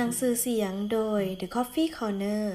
[0.00, 2.46] หนังสือเสียงโดย The Coffee Corner